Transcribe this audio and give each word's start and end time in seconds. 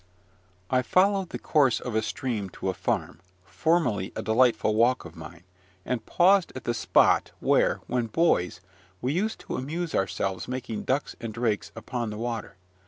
I 0.71 0.81
followed 0.81 1.29
the 1.29 1.37
course 1.37 1.79
of 1.79 1.93
a 1.93 2.01
stream 2.01 2.49
to 2.53 2.69
a 2.69 2.73
farm, 2.73 3.19
formerly 3.45 4.11
a 4.15 4.23
delightful 4.23 4.73
walk 4.73 5.05
of 5.05 5.15
mine, 5.15 5.43
and 5.85 6.03
paused 6.07 6.51
at 6.55 6.63
the 6.63 6.73
spot, 6.73 7.29
where, 7.39 7.81
when 7.85 8.07
boys, 8.07 8.61
we 8.99 9.13
used 9.13 9.37
to 9.41 9.57
amuse 9.57 9.93
ourselves 9.93 10.47
making 10.47 10.85
ducks 10.85 11.15
and 11.21 11.31
drakes 11.31 11.71
upon 11.75 12.09
the 12.09 12.17
water. 12.17 12.57